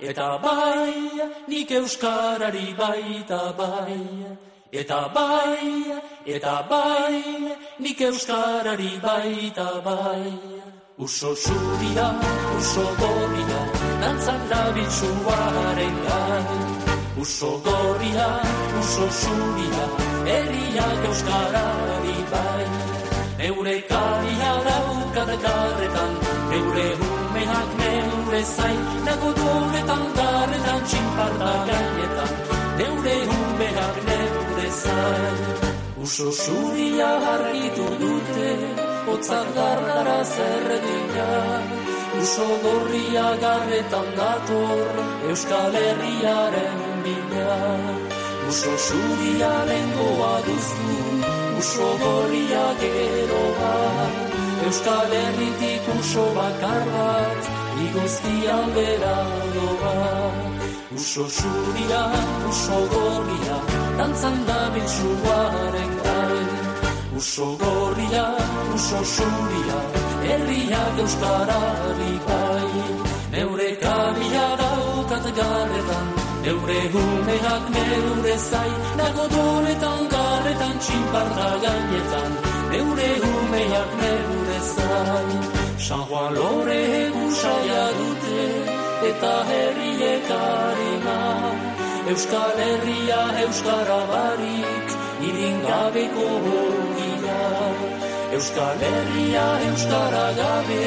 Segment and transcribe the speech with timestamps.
[0.00, 0.94] Eta bai,
[1.48, 3.98] nik euskarari baita bai.
[4.70, 5.90] Eta bai,
[6.24, 7.22] eta bai,
[7.80, 10.38] nik euskarari baita bai.
[10.98, 12.06] Uso zuria,
[12.58, 13.60] uso gorria,
[14.00, 16.46] dantzan dabiltzuaren gai.
[17.18, 18.28] Uso gorria,
[18.78, 19.84] uso zuria,
[20.30, 22.66] herriak euskarari bai.
[23.38, 25.30] Neure karia daukat
[26.50, 27.77] neure umeak
[28.38, 32.32] neure zain, nago duretan garretan txinparta gainetan,
[32.78, 35.38] neure umeak neure zain.
[36.02, 38.50] Uso zuria argitu dute,
[39.14, 41.28] otzak gardara zerredina,
[42.20, 47.58] uso gorria garretan dator, euskal herriaren bila.
[48.48, 50.98] Uso zuria lengoa duzu,
[51.58, 54.24] uso gorria gero bat,
[54.68, 59.16] Euskal Herritik uso bakar bat, iguzki aldera
[59.54, 59.94] doa.
[60.98, 62.02] Uso zuria,
[62.50, 63.56] uso gorria,
[63.98, 66.48] dantzan da biltzuaren gain.
[67.18, 68.26] Uso gorria,
[68.74, 69.78] uso zuria,
[70.26, 72.72] herriak euskarari bai.
[73.32, 76.06] Neure kabila daukat garretan,
[76.44, 82.32] neure humeak neure zain, nago donetan garretan txinparta gainetan,
[82.72, 85.57] neure humeak neure zain.
[85.78, 88.46] San Juan lore egusaia dute,
[89.10, 91.18] eta herriek harima.
[92.10, 94.96] Euskal Herria Euskara barik,
[95.28, 97.42] iringabeko hogia.
[98.36, 100.84] Euskal Herria Euskara gabe,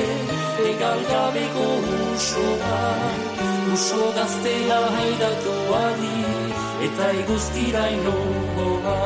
[0.72, 1.68] egal gabeko
[2.12, 2.84] usoa.
[3.74, 6.24] Uso gaztea haidatu adi,
[6.90, 9.00] eta iguzkira inogoa.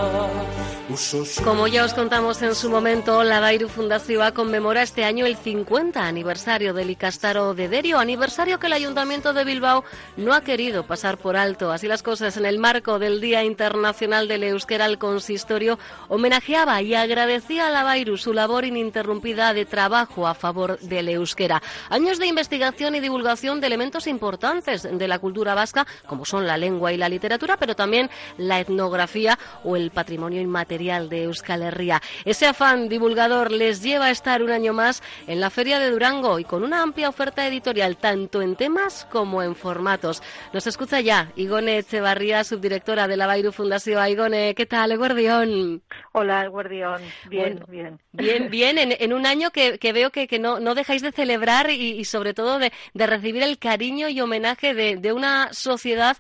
[1.44, 6.06] Como ya os contamos en su momento, la Bairu Fundazioa conmemora este año el 50
[6.06, 9.84] aniversario del Icastaro de Derio, aniversario que el Ayuntamiento de Bilbao
[10.16, 11.72] no ha querido pasar por alto.
[11.72, 16.94] Así las cosas, en el marco del Día Internacional del Euskera, el consistorio homenajeaba y
[16.94, 21.64] agradecía a la Bairu su labor ininterrumpida de trabajo a favor del euskera.
[21.90, 26.58] Años de investigación y divulgación de elementos importantes de la cultura vasca, como son la
[26.58, 32.02] lengua y la literatura, pero también la etnografía o el patrimonio inmaterial de Euskal Herria.
[32.26, 36.38] Ese afán divulgador les lleva a estar un año más en la Feria de Durango
[36.38, 40.22] y con una amplia oferta editorial, tanto en temas como en formatos.
[40.52, 44.06] Nos escucha ya Igone Echevarría, subdirectora de la Bairu Fundación.
[44.06, 45.82] Igone, ¿qué tal, Guardión?
[46.12, 47.02] Hola, Guardión.
[47.30, 48.00] Bien, Bueno, bien.
[48.12, 51.14] Bien, bien, en, en un año que, que veo que, que no, no dejáis de
[51.14, 55.54] celebrar y, y sobre todo de, de recibir el cariño y homenaje de, de una
[55.54, 56.18] sociedad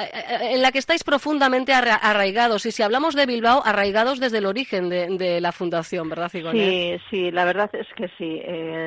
[0.00, 2.64] eh, eh, en la que estáis profundamente arra- arraigados.
[2.64, 6.58] Y si hablamos de Bilbao, arraigados desde el origen de, la fundación, ¿verdad, Igone?
[6.58, 8.42] Sí, sí, la verdad es que sí.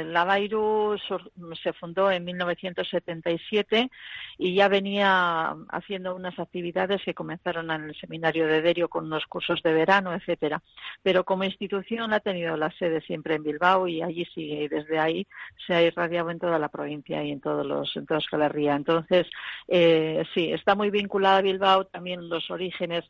[0.05, 0.97] La Bairu
[1.61, 3.89] se fundó en 1977
[4.37, 9.25] y ya venía haciendo unas actividades que comenzaron en el seminario de Derio con unos
[9.27, 10.61] cursos de verano, etcétera.
[11.01, 14.99] Pero como institución ha tenido la sede siempre en Bilbao y allí sigue y desde
[14.99, 15.27] ahí
[15.65, 18.43] se ha irradiado en toda la provincia y en todos los en toda Euskal.
[18.53, 19.27] Entonces,
[19.67, 23.05] eh, sí, está muy vinculada a Bilbao también los orígenes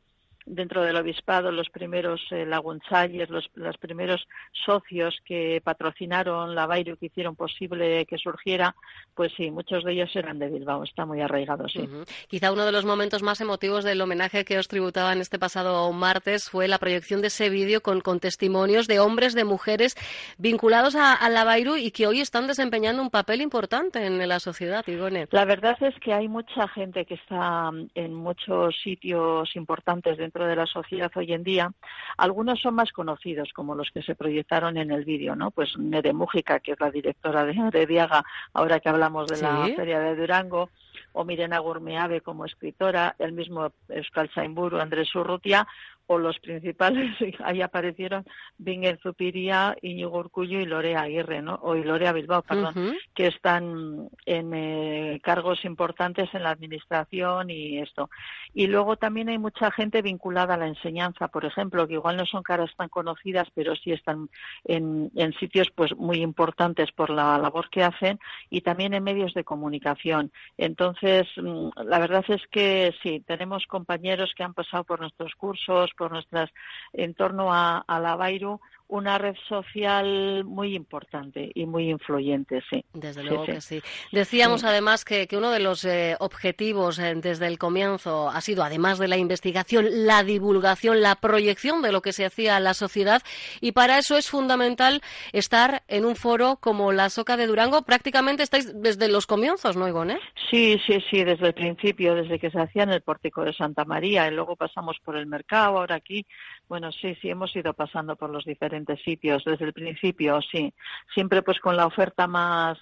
[0.45, 4.27] dentro del obispado los primeros eh, lagunchayes, los, los primeros
[4.65, 8.75] socios que patrocinaron la Bairu, que hicieron posible que surgiera,
[9.13, 11.87] pues sí, muchos de ellos eran de Bilbao, está muy arraigado, sí.
[12.27, 16.49] Quizá uno de los momentos más emotivos del homenaje que os tributaban este pasado martes
[16.49, 19.95] fue la proyección de ese vídeo con, con testimonios de hombres, de mujeres
[20.37, 24.39] vinculados a, a la Bairu y que hoy están desempeñando un papel importante en la
[24.39, 25.27] sociedad, Igone.
[25.31, 30.32] La verdad es que hay mucha gente que está mm, en muchos sitios importantes dentro
[30.41, 31.71] de la sociedad hoy en día.
[32.17, 35.51] Algunos son más conocidos, como los que se proyectaron en el vídeo, ¿no?
[35.51, 39.69] Pues Nere Mújica, que es la directora de Arediaga, ahora que hablamos de la.
[39.75, 40.69] Feria de Durango,
[41.13, 45.67] o Mirena Gurmeave como escritora, el mismo Euskal Saimburu, Andrés Urrutia,
[46.07, 48.25] o los principales, ahí aparecieron
[48.57, 51.55] Bingen Zupiría, Íñigo Urcullo y Lorea Aguirre, ¿no?
[51.61, 57.79] o y Lorea Bilbao, perdón, que están en eh, cargos importantes en la administración y
[57.79, 58.09] esto.
[58.53, 62.25] Y luego también hay mucha gente vinculada a la enseñanza, por ejemplo, que igual no
[62.25, 64.29] son caras tan conocidas, pero sí están
[64.65, 68.19] en, en sitios pues muy importantes por la labor que hacen
[68.49, 70.31] y también en medios de comunicación.
[70.57, 75.91] Entonces, mm, la verdad es que sí, tenemos compañeros que han pasado por nuestros cursos,
[75.93, 76.51] por nuestras,
[76.93, 82.83] en torno a, a la Bairu, una red social muy importante y muy influyente, sí.
[82.93, 83.81] Desde luego que sí.
[84.11, 88.99] Decíamos además que, uno de los eh, objetivos eh, desde el comienzo ha sido, además
[88.99, 93.23] de la investigación, la divulgación, la proyección de lo que se hacía a la sociedad
[93.61, 95.01] y para eso es fundamental
[95.31, 97.83] estar en un foro como la Soca de Durango.
[97.83, 100.19] Prácticamente estáis desde los comienzos, ¿no, Ivonne?
[100.51, 103.85] Sí, sí, sí, desde el principio, desde que se hacía en el pórtico de Santa
[103.85, 106.25] María y luego pasamos por el mercado, ahora aquí.
[106.67, 108.72] Bueno, sí, sí, hemos ido pasando por los diferentes
[109.03, 110.73] sitios desde el principio, sí.
[111.13, 112.77] Siempre pues con la oferta más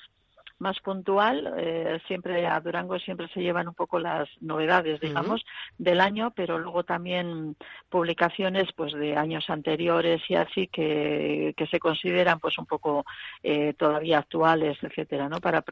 [0.61, 1.53] más puntual.
[1.57, 5.43] Eh, siempre a Durango siempre se llevan un poco las novedades, digamos,
[5.77, 7.57] del año, pero luego también
[7.89, 13.05] publicaciones pues de años anteriores y así que, que se consideran pues un poco
[13.43, 15.41] eh, todavía actuales, etcétera, ¿no?
[15.41, 15.63] Para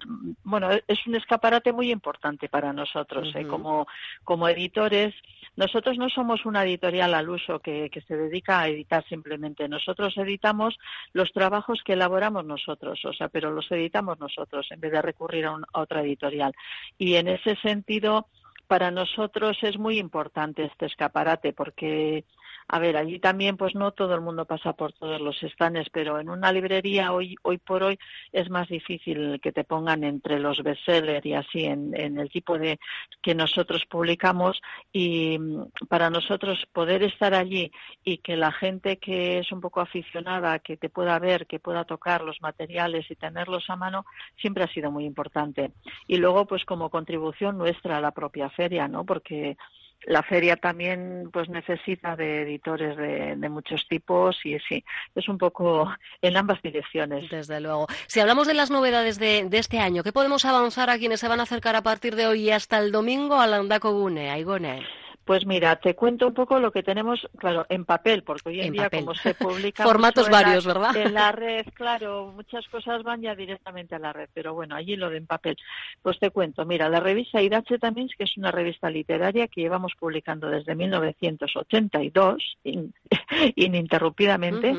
[0.44, 3.46] bueno, es un escaparate muy importante para nosotros, ¿eh?
[3.46, 3.88] como
[4.24, 5.14] como editores
[5.60, 9.68] nosotros no somos una editorial al uso que, se dedica a editar simplemente.
[9.68, 10.80] Nosotros editamos
[11.12, 15.48] los trabajos que elaboramos nosotros, o sea, pero los editamos nosotros en vez de recurrir
[15.48, 16.54] a, a otra editorial.
[16.98, 18.28] Y en ese sentido,
[18.68, 22.24] para nosotros es muy importante este escaparate porque
[22.72, 26.20] a ver, allí también pues no todo el mundo pasa por todos los estanes, pero
[26.20, 27.98] en una librería hoy hoy por hoy
[28.32, 32.80] es más difícil que te pongan entre los bestsellers y así en, el tipo de
[33.24, 34.62] que nosotros publicamos
[34.92, 37.72] y mm, para nosotros poder estar allí
[38.04, 41.86] y que la gente que es un poco aficionada, que te pueda ver, que pueda
[41.86, 44.06] tocar los materiales y tenerlos a mano,
[44.40, 45.72] siempre ha sido muy importante.
[46.06, 49.06] Y luego pues como contribución nuestra a la propia feria, ¿no?
[49.06, 49.58] Porque
[50.06, 54.84] la feria también pues necesita de editores de, muchos tipos y sí,
[55.16, 55.92] es un poco
[56.22, 57.30] en ambas direcciones.
[57.30, 57.88] Desde luego.
[58.08, 61.40] Si hablamos de las novedades de, este año, ¿qué podemos avanzar a quienes se van
[61.40, 64.86] a acercar a partir de hoy hasta el domingo a Landako Gune, Aigone?
[65.30, 68.74] Pues mira, te cuento un poco lo que tenemos, claro, en papel, porque hoy en,
[68.74, 70.96] día como se publica formatos varios, ¿verdad?
[70.98, 74.96] En la red, claro, muchas cosas van ya directamente a la red, pero bueno, allí
[74.96, 75.56] lo de en papel.
[76.02, 79.94] Pues te cuento, mira, la revista Idache también, que es una revista literaria que llevamos
[80.00, 82.58] publicando desde 1982
[83.56, 84.76] ininterrumpidamente,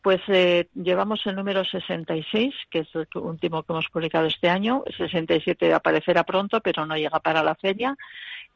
[0.00, 4.84] pues eh, llevamos el número 66, que es el último que hemos publicado este año,
[4.96, 7.96] 67 aparecerá pronto, pero no llega para la feria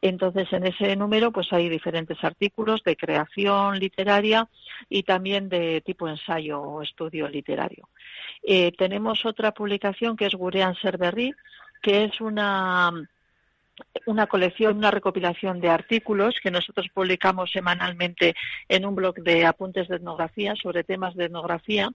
[0.09, 4.49] entonces, en ese número pues hay diferentes artículos de creación literaria
[4.89, 7.87] y también de tipo ensayo o estudio literario.
[8.43, 11.33] Eh, tenemos otra publicación que es Gurean Serberri,
[11.81, 12.91] que es una
[14.05, 18.35] una colección, una recopilación de artículos que nosotros publicamos semanalmente
[18.67, 21.89] en un blog de apuntes de etnografía sobre temas de etnografía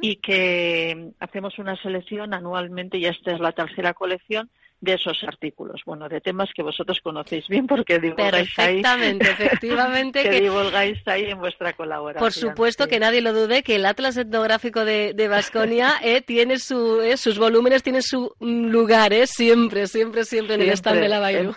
[0.00, 4.50] y que hacemos una selección anualmente y esta es la tercera colección
[4.86, 8.80] de esos artículos, bueno, de temas que vosotros conocéis bien porque divulgáis ahí.
[9.20, 10.22] efectivamente.
[10.22, 12.24] que, divulgáis ahí en vuestra colaboración.
[12.24, 17.00] Por supuesto que nadie lo dude que el Atlas Etnográfico de Vasconia eh, tiene su,
[17.00, 21.18] eh, sus volúmenes, tiene su lugar, eh, siempre, siempre, siempre en el stand de la
[21.18, 21.54] Bairu.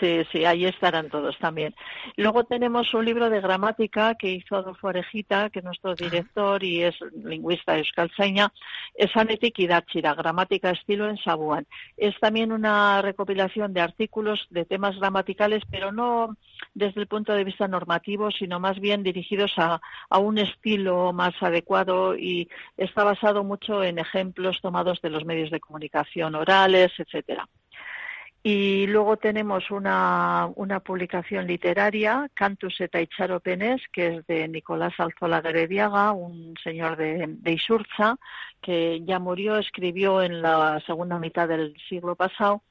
[0.00, 1.74] sí, sí, ahí estarán todos también.
[2.16, 6.82] Luego tenemos un libro de gramática que hizo Adolfo Arejita, que es nuestro director y
[6.82, 8.52] es lingüista euskaltzaina,
[8.94, 11.66] es Anetik Idatxira, gramática estilo en Sabuán.
[11.96, 16.36] Es también una recopilación de artículos de temas gramaticales, pero no
[16.74, 21.34] desde el punto de vista normativo, sino más bien dirigidos a, a un estilo más
[21.40, 27.48] adecuado y está basado mucho en ejemplos tomados de los medios de comunicación orales, etcétera.
[28.46, 35.40] Y luego tenemos una, una publicación literaria, Cantus et Aicharopenes, que es de Nicolás Alzola
[35.40, 38.18] Gerediaga, un señor de, de Isurza,
[38.60, 42.62] que ya murió, escribió en la segunda mitad del siglo pasado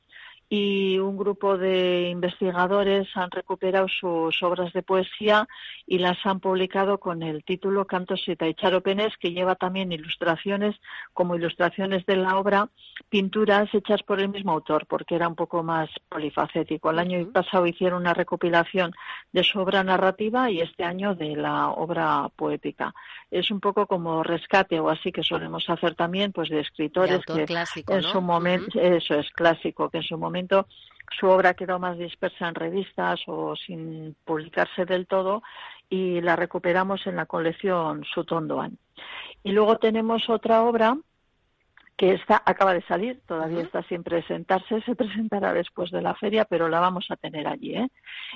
[0.55, 5.47] y un grupo de investigadores han recuperado sus obras de poesía
[5.87, 10.75] y las han publicado con el título Cantos y Taicharopenes, que lleva también ilustraciones,
[11.11, 12.69] como ilustraciones de la obra,
[13.09, 16.91] pinturas hechas por el mismo autor, porque era un poco más polifacético.
[16.91, 18.93] El año pasado hicieron una recopilación
[19.31, 22.93] de su obra narrativa y este año de la obra poética.
[23.31, 27.47] Es un poco como rescate o así que solemos hacer también, pues de escritores que
[27.87, 30.67] en su momento, eso es clásico, que en su momento momento
[31.19, 35.43] su obra quedó más dispersa en revistas o sin publicarse del todo
[35.89, 38.77] y la recuperamos en la colección Sutondoan.
[39.43, 40.97] Y luego tenemos otra obra
[41.95, 46.45] que está, acaba de salir, todavía está sin presentarse, se presentará después de la feria,
[46.45, 47.75] pero la vamos a tener allí.
[47.75, 47.89] ¿eh?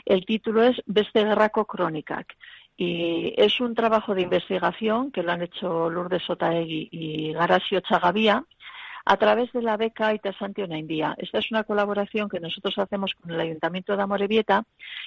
[0.05, 2.35] El título es Beste Gerrako Kronikak
[2.77, 8.43] y es un trabajo de investigación que lo han hecho Lourdes Sotaegui y Garasio Chagavía
[9.09, 11.15] a través de la beca Itasanti India.
[11.17, 14.65] Esta es una colaboración que nosotros hacemos con el Ayuntamiento de Amorebieta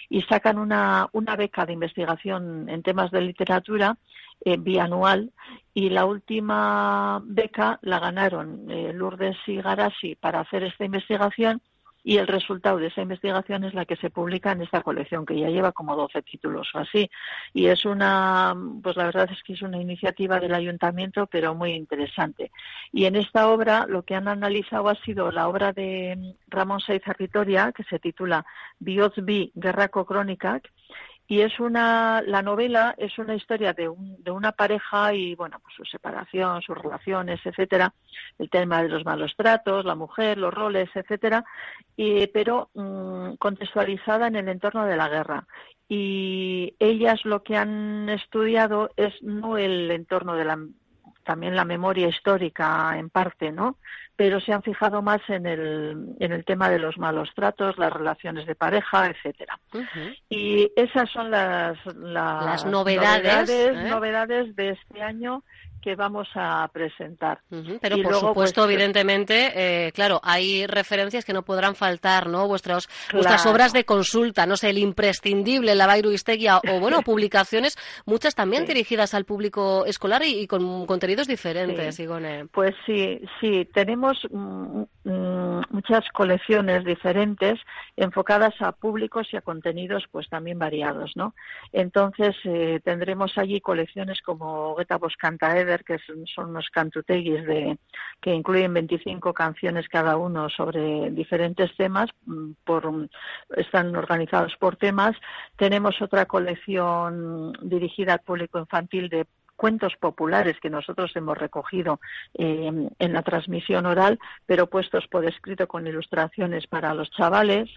[0.09, 3.99] y sacan una, una beca de investigación en temas de literatura
[4.42, 5.33] eh, bianual
[5.75, 11.61] y la última beca la ganaron eh, Lourdes y Garasi para hacer esta investigación
[12.02, 15.38] y el resultado de esa investigación es la que se publica en esta colección que
[15.38, 17.11] ya lleva como 12 títulos o así.
[17.52, 21.73] Y es una pues la verdad es que es una iniciativa del ayuntamiento pero muy
[21.73, 22.50] interesante.
[22.92, 27.07] Y en esta obra lo que han analizado ha sido la obra de Ramón Saiz
[27.07, 28.45] Arritoria que se titula
[28.78, 30.61] Biozbi Guerraco Crónica
[31.31, 35.77] y es una la novela es una historia de, de una pareja y bueno pues
[35.77, 37.95] su separación sus relaciones etcétera.
[38.37, 41.45] El tema de los malos tratos la mujer los roles etcétera.
[41.97, 45.47] Y, pero mm, contextualizada en el entorno de la guerra.
[45.89, 50.59] Y ellas lo que han estudiado es no el entorno de la
[51.31, 53.77] también la memoria histórica en parte, ¿no?
[54.17, 57.93] Pero se han fijado más en el, en el tema de los malos tratos, las
[57.93, 59.61] relaciones de pareja, etcétera.
[60.29, 65.45] Y esas son las, las, novedades, novedades, novedades de este año
[65.81, 67.41] que vamos a presentar.
[67.81, 72.47] Pero por supuesto, pues, evidentemente, eh, claro, hay referencias que no podrán faltar, ¿no?
[72.47, 78.35] Vuestras, vuestras obras de consulta, no sé, el imprescindible, la Bairuistegia, o bueno, publicaciones, muchas
[78.35, 82.47] también dirigidas al público escolar y, con contenidos diferentes, Igone.
[82.53, 87.59] Pues sí, sí, tenemos mm, mm, muchas colecciones diferentes
[87.97, 91.35] enfocadas a públicos y a contenidos pues también variados, ¿no?
[91.73, 95.99] Entonces eh, tendremos allí colecciones como Geta Boscantaed que
[96.35, 97.79] son unos cantuteguis de,
[98.21, 102.53] que incluyen 25 canciones cada uno sobre diferentes temas, mm,
[103.57, 105.17] están organizados por temas.
[105.57, 112.00] Tenemos otra colección dirigida al público infantil de cuentos populares que nosotros hemos recogido
[112.33, 117.69] eh, en la transmisión oral, pero puestos por escrito con ilustraciones para los chavales.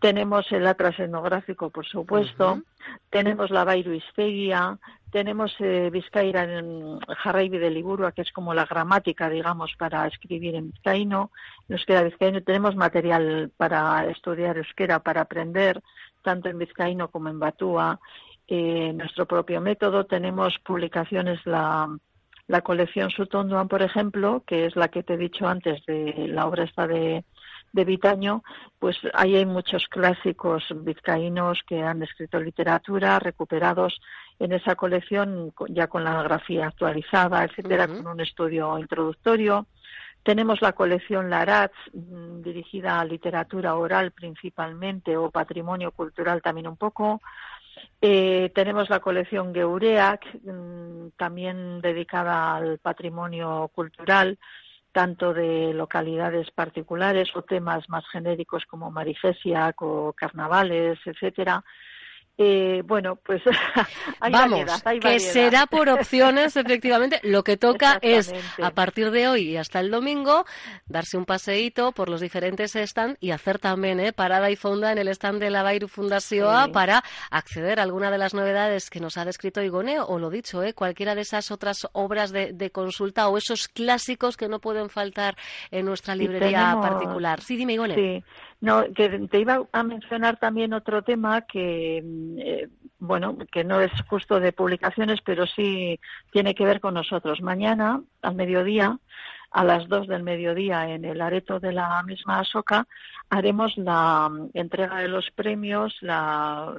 [0.00, 2.62] Tenemos el atlas etnográfico, por supuesto.
[3.10, 4.78] Tenemos la Bairuistegia.
[5.12, 10.54] Tenemos eh, Vizcaira en Jarraibi de Liburua, que es como la gramática, digamos, para escribir
[10.54, 11.30] en vizcaíno.
[11.68, 15.82] En euskera vizcaíno tenemos material para estudiar euskera, para aprender,
[16.22, 18.00] tanto en vizcaíno como en batúa.
[18.52, 20.06] Eh, nuestro propio método.
[20.06, 21.88] Tenemos publicaciones, la,
[22.48, 26.46] la colección Sutonduan, por ejemplo, que es la que te he dicho antes de la
[26.46, 27.24] obra esta de
[27.72, 28.42] de Vitaño,
[28.78, 34.00] pues ahí hay muchos clásicos vizcaínos que han escrito literatura, recuperados
[34.38, 39.66] en esa colección ya con la grafía actualizada, etcétera, con un estudio introductorio.
[40.22, 46.76] Tenemos la colección Laratz, mm, dirigida a literatura oral principalmente o patrimonio cultural también un
[46.76, 47.22] poco.
[48.02, 54.38] Eh, tenemos la colección Geureak, mm, también dedicada al patrimonio cultural
[54.92, 61.64] tanto de localidades particulares o temas más genéricos como Marifesia o carnavales, etcétera,
[62.42, 63.42] eh, bueno, pues
[64.20, 67.20] hay Vamos, que será por opciones, efectivamente.
[67.22, 68.32] Lo que toca es,
[68.62, 70.46] a partir de hoy y hasta el domingo,
[70.86, 74.96] darse un paseíto por los diferentes stands y hacer también eh, parada y fonda en
[74.96, 79.18] el stand de la Bairu Fundación para acceder a alguna de las novedades que nos
[79.18, 83.36] ha descrito Igone o lo dicho, eh, cualquiera de esas otras obras de, consulta o
[83.36, 85.36] esos clásicos que no pueden faltar
[85.70, 87.42] en nuestra librería particular.
[87.42, 87.94] Sí, dime, Igone.
[87.96, 88.24] Sí.
[88.60, 92.02] No, que te iba a mencionar también otro tema que,
[92.38, 92.68] eh,
[92.98, 95.98] bueno, que no es justo de publicaciones, pero sí
[96.30, 97.40] tiene que ver con nosotros.
[97.40, 98.98] Mañana, al mediodía,
[99.50, 102.86] a las dos del mediodía, en el areto de la misma Asoca,
[103.30, 106.74] haremos la mm, entrega de los premios, la,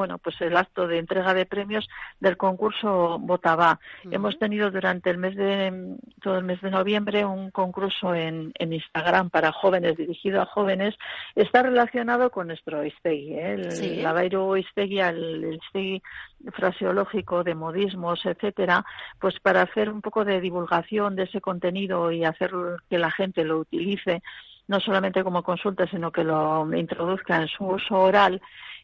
[0.00, 1.86] bueno, pues el acto de entrega de premios
[2.20, 3.78] del concurso Botaba.
[4.10, 8.72] Hemos tenido durante el mes de, todo el mes de noviembre un concurso en, en
[8.72, 10.94] Instagram para jóvenes, dirigido a jóvenes.
[11.34, 13.52] Está relacionado con nuestro Istegui, ¿eh?
[13.52, 16.02] el, la Istegui, el, el
[16.50, 18.86] fraseológico de modismos, etcétera,
[19.18, 22.52] pues para hacer un poco de divulgación de ese contenido y hacer
[22.88, 24.22] que la gente lo utilice
[24.70, 28.40] no solamente como consulta, sino que lo introduzca en su uso oral.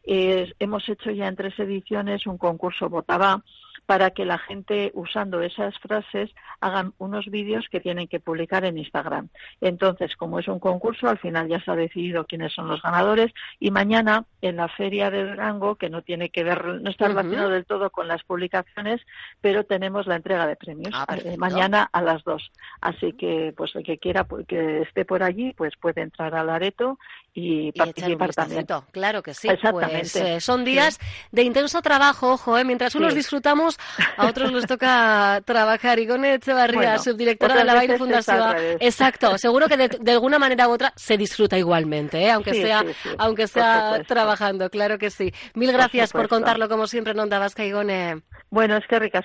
[0.06, 3.42] Hemos hecho ya en tres ediciones un concurso Botaba
[3.86, 8.78] para que la gente usando esas frases hagan unos vídeos que tienen que publicar en
[8.78, 9.28] Instagram.
[9.60, 13.32] Entonces, como es un concurso, al final ya se ha decidido quiénes son los ganadores
[13.60, 17.50] y mañana en la feria de Durango, que no tiene que ver, no está relacionado
[17.50, 19.00] del todo con las publicaciones,
[19.40, 22.50] pero tenemos la entrega de premios Ah, eh, mañana a las dos.
[22.80, 26.50] Así que, pues el que quiera pues, que esté por allí, pues puede entrar al
[26.50, 26.98] areto
[27.34, 28.66] y, participar también.
[28.90, 29.48] Claro que sí.
[29.48, 30.10] Exactamente.
[30.12, 30.98] Pues, eh, son días
[31.32, 32.64] de intenso trabajo, ojo, ¿eh?
[32.64, 33.18] mientras unos Sí.
[33.18, 33.75] disfrutamos,
[34.16, 35.98] a otros les toca trabajar.
[35.98, 38.56] Igone Echevarría, Bueno, subdirectora de la Baile Fundación.
[38.80, 42.30] Exacto, seguro que de, de alguna manera u otra se disfruta igualmente, ¿eh?
[42.30, 45.32] aunque Sí, sea, sí, sí, aunque sea trabajando, claro que sí.
[45.54, 48.22] Mil gracias por, contarlo como siempre en Onda Vasca, Igone.
[48.50, 49.24] Bueno, es que ricas.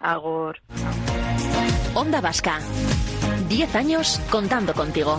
[0.00, 0.60] Agor.
[1.94, 2.58] Onda Vasca.
[3.48, 5.18] 10 años contando contigo.